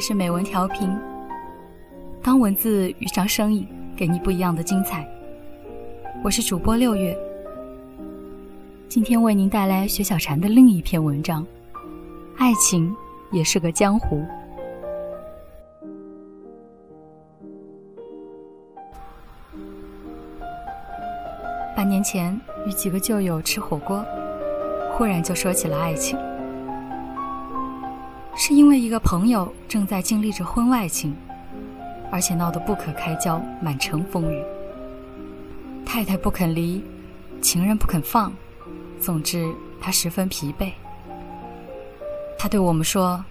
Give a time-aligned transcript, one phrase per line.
[0.00, 0.90] 是美文调频。
[2.22, 5.06] 当文字遇上声音，给你不一样的精彩。
[6.24, 7.16] 我是主播六月，
[8.88, 11.46] 今天为您带来雪小禅的另一篇文章：
[12.38, 12.94] 爱情
[13.30, 14.24] 也是个江湖。
[21.76, 24.04] 半年前与几个旧友吃火锅，
[24.92, 26.18] 忽然就说起了爱情。
[28.50, 31.16] 因为一个朋友正在经历着婚外情，
[32.10, 34.42] 而且闹得不可开交，满城风雨。
[35.86, 36.84] 太太不肯离，
[37.40, 38.32] 情人不肯放，
[39.00, 40.72] 总之他十分疲惫。
[42.36, 43.24] 他对我们说：“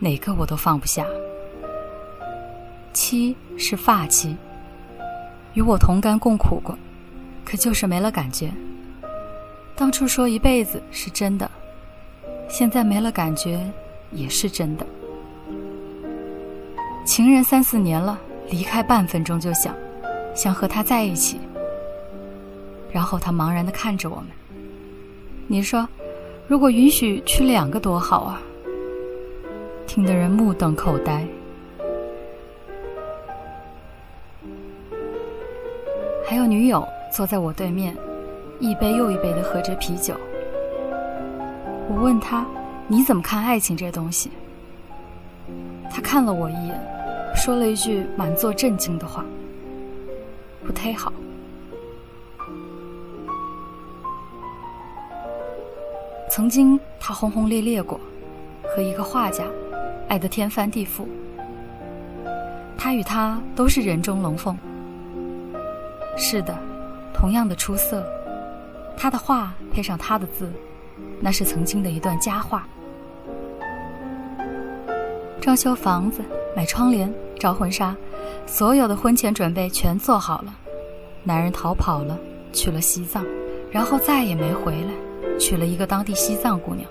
[0.00, 1.04] 哪个我都放不下。”
[2.94, 4.34] 妻是发妻，
[5.52, 6.74] 与我同甘共苦过，
[7.44, 8.50] 可就是没了感觉。
[9.76, 11.50] 当初说一辈子是真的，
[12.48, 13.60] 现在没了感觉。
[14.12, 14.86] 也是真的。
[17.04, 19.74] 情人三四年了，离开半分钟就想，
[20.34, 21.38] 想和他在一起。
[22.90, 24.26] 然后他茫然的看着我们。
[25.46, 25.86] 你说，
[26.46, 28.40] 如果允许娶两个多好啊！
[29.86, 31.26] 听得人目瞪口呆。
[36.26, 37.94] 还有女友坐在我对面，
[38.60, 40.14] 一杯又一杯的喝着啤酒。
[41.88, 42.46] 我问他。
[42.86, 44.30] 你怎么看爱情这东西？
[45.90, 46.80] 他看了我一眼，
[47.34, 49.24] 说了一句满座震惊的话
[50.66, 51.12] ：“不太好。”
[56.28, 58.00] 曾经他轰轰烈烈过，
[58.64, 59.44] 和一个画家
[60.08, 61.06] 爱得天翻地覆。
[62.76, 64.58] 他与他都是人中龙凤。
[66.16, 66.58] 是的，
[67.14, 68.04] 同样的出色，
[68.96, 70.52] 他的画配上他的字，
[71.20, 72.66] 那是曾经的一段佳话。
[75.40, 76.22] 装修房子、
[76.56, 77.94] 买窗帘、找婚纱，
[78.46, 80.54] 所有的婚前准备全做好了。
[81.22, 82.18] 男人逃跑了，
[82.52, 83.24] 去了西藏，
[83.70, 86.88] 然后再也没回来，娶了一个当地西藏姑娘。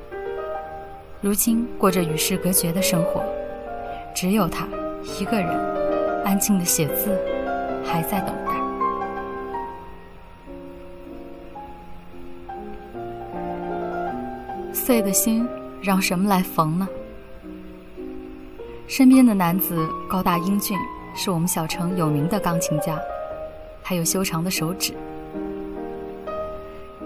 [1.22, 3.24] 如今过着与世隔绝的生活，
[4.14, 4.68] 只有他
[5.20, 5.50] 一个人，
[6.24, 7.18] 安静的写字，
[7.84, 8.53] 还在等。
[14.86, 15.48] 碎的心，
[15.82, 16.86] 让什么来缝呢？
[18.86, 20.78] 身边的男子高大英俊，
[21.16, 23.00] 是我们小城有名的钢琴家，
[23.82, 24.94] 他有修长的手指。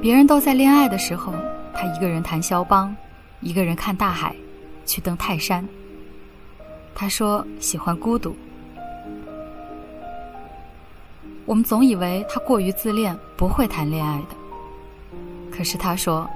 [0.01, 1.31] 别人都在恋爱的时候，
[1.71, 2.95] 他一个人弹肖邦，
[3.41, 4.35] 一个人看大海，
[4.83, 5.63] 去登泰山。
[6.95, 8.35] 他说喜欢孤独。
[11.45, 14.35] 我们总以为他过于自恋，不会谈恋爱的。
[15.55, 16.27] 可是他说，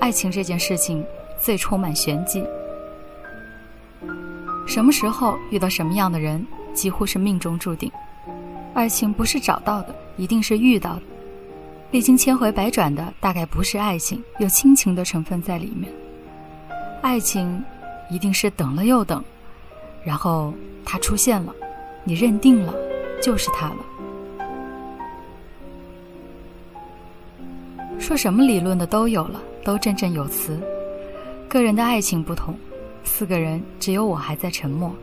[0.00, 1.04] 爱情这件事情
[1.38, 2.42] 最充满玄机。
[4.66, 7.90] 什么时候遇到什么样的人，几乎是命中注定。
[8.72, 11.02] 爱情不是找到的，一定是遇到的。
[11.90, 15.92] 历经千回百转的，大概不是爱情，有亲情的成分在里面。
[17.02, 17.62] 爱情
[18.10, 19.22] 一定是等了又等，
[20.04, 21.52] 然后他出现了，
[22.04, 22.72] 你认定了，
[23.20, 23.76] 就是他了。
[27.98, 30.60] 说什么理论的都有了，都振振有词。
[31.48, 32.54] 个人的爱情不同。
[33.02, 34.94] 四个人，只有我还在沉默。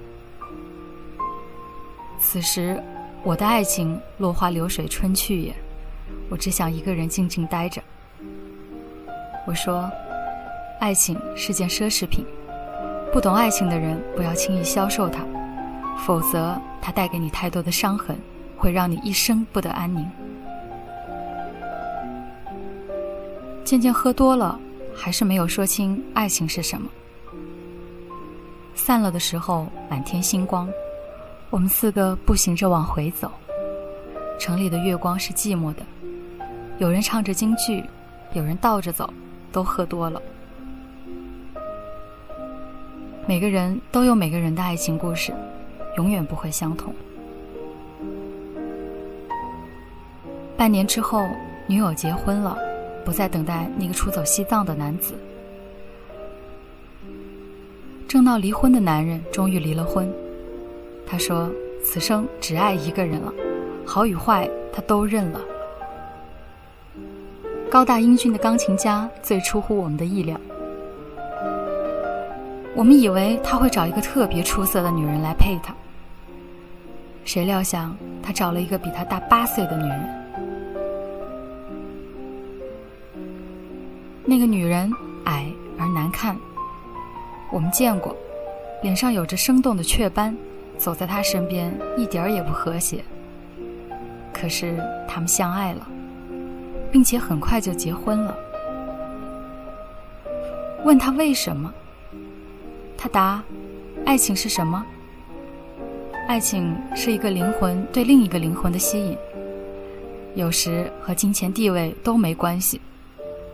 [2.19, 2.81] 此时，
[3.23, 5.53] 我的爱情落花流水，春去也。
[6.29, 7.81] 我只想一个人静静待着。
[9.47, 9.90] 我说，
[10.79, 12.24] 爱情是件奢侈品，
[13.12, 15.25] 不懂爱情的人不要轻易销售它，
[16.06, 18.16] 否则它带给你太多的伤痕，
[18.56, 20.07] 会让你一生不得安宁。
[23.67, 24.57] 渐渐喝多了，
[24.95, 26.88] 还是没有说清爱情是什么。
[28.73, 30.69] 散了的时候，满天星光，
[31.50, 33.29] 我们四个步行着往回走。
[34.39, 35.86] 城里的月光是寂寞的，
[36.77, 37.83] 有人唱着京剧，
[38.31, 39.13] 有人倒着走，
[39.51, 40.21] 都喝多了。
[43.25, 45.33] 每个人都有每个人的爱情故事，
[45.97, 46.95] 永远不会相同。
[50.56, 51.27] 半年之后，
[51.68, 52.57] 女友结婚了，
[53.07, 55.13] 不再等待那个出走西藏的男子。
[58.06, 60.13] 正闹离婚的男人终于离了婚，
[61.06, 61.50] 他说
[61.81, 63.33] ：“此生只爱一个人了，
[63.86, 65.39] 好与坏他都认了。”
[67.71, 70.38] 高大英俊的钢琴家最出乎我们的意料，
[72.75, 75.74] 我们以为他会找一个特别出色的女人来配他，
[77.24, 80.16] 谁料想他找了一个比他大八岁的女人。
[84.29, 84.91] 那个女人
[85.24, 86.38] 矮而难看。
[87.50, 88.13] 我们见过，
[88.83, 90.35] 脸上有着生动的雀斑，
[90.77, 93.01] 走在他身边一点儿也不和谐。
[94.33, 94.77] 可是
[95.07, 95.88] 他们相爱了，
[96.91, 98.38] 并且很快就结婚了。
[100.83, 101.74] 问他为什么？
[102.97, 103.41] 他答
[104.06, 104.85] ：“爱情是什么？
[106.27, 109.18] 爱情是一个灵魂对另一个灵魂的吸引。
[110.35, 112.81] 有时和金钱地位都没关系，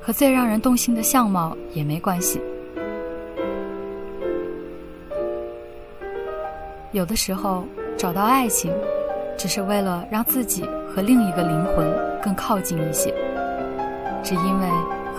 [0.04, 2.42] 和最让人动心的相貌也没关系。
[6.92, 7.64] 有的时候
[7.98, 8.72] 找到爱情，
[9.38, 10.64] 只是为了让自己
[10.94, 11.88] 和另一个灵魂
[12.22, 13.14] 更靠近一些，
[14.22, 14.68] 只因为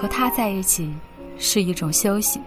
[0.00, 0.92] 和他在一起。”
[1.36, 2.40] 是一种休息。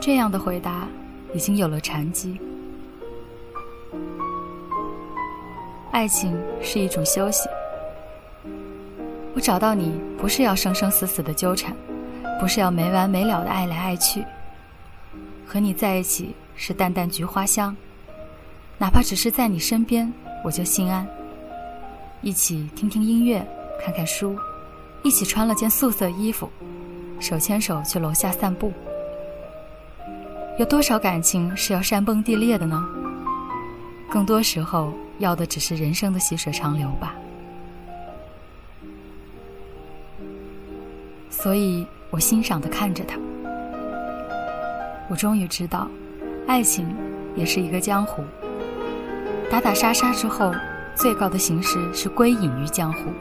[0.00, 0.88] 这样的回答
[1.32, 2.36] 已经有了禅机。
[5.92, 7.48] 爱情是一种休息。
[9.36, 11.76] 我找到你，不是要生生死死的纠缠，
[12.40, 14.24] 不是要没完没了的爱来爱去。
[15.46, 17.76] 和你在一起是淡淡菊花香，
[18.78, 20.10] 哪怕只是在你身边，
[20.42, 21.06] 我就心安。
[22.22, 23.46] 一起听听音乐，
[23.78, 24.38] 看看书。
[25.02, 26.50] 一起穿了件素色衣服，
[27.20, 28.72] 手牵手去楼下散步。
[30.58, 32.82] 有多少感情是要山崩地裂的呢？
[34.08, 37.14] 更多时候要的只是人生的细水长流吧。
[41.38, 43.16] 所以我欣赏的看着他，
[45.08, 45.86] 我终于知道，
[46.48, 46.96] 爱情
[47.36, 48.24] 也是一个江湖。
[49.50, 50.52] 打打杀杀之后，
[50.94, 53.12] 最高的形式是归隐于江湖。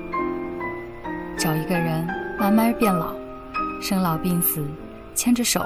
[1.38, 2.08] 找一个人
[2.40, 3.14] 慢慢变老，
[3.82, 4.66] 生老病死，
[5.14, 5.64] 牵着手，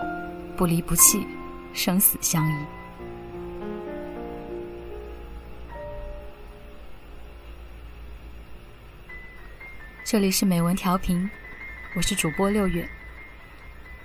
[0.57, 1.25] 不离不弃，
[1.71, 2.53] 生死相依。
[10.03, 11.29] 这里是美文调频，
[11.99, 12.87] 我是主播六月，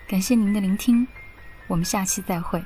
[0.08, 1.06] 感谢您的聆听，
[1.68, 2.60] 我们下期再会。